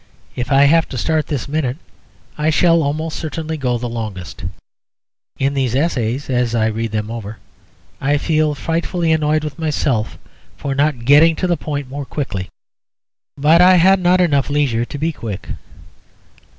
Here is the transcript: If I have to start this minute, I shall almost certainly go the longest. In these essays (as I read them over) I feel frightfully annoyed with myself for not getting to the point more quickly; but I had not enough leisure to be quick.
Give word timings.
If 0.35 0.51
I 0.51 0.63
have 0.63 0.89
to 0.89 0.97
start 0.97 1.27
this 1.27 1.47
minute, 1.47 1.77
I 2.35 2.49
shall 2.49 2.81
almost 2.81 3.19
certainly 3.19 3.55
go 3.55 3.77
the 3.77 3.87
longest. 3.87 4.43
In 5.37 5.53
these 5.53 5.75
essays 5.75 6.27
(as 6.27 6.55
I 6.55 6.65
read 6.73 6.91
them 6.91 7.11
over) 7.11 7.37
I 8.01 8.17
feel 8.17 8.55
frightfully 8.55 9.11
annoyed 9.11 9.43
with 9.43 9.59
myself 9.59 10.17
for 10.57 10.73
not 10.73 11.05
getting 11.05 11.35
to 11.35 11.45
the 11.45 11.55
point 11.55 11.87
more 11.87 12.05
quickly; 12.05 12.49
but 13.37 13.61
I 13.61 13.75
had 13.75 13.99
not 13.99 14.19
enough 14.19 14.49
leisure 14.49 14.85
to 14.85 14.97
be 14.97 15.11
quick. 15.11 15.49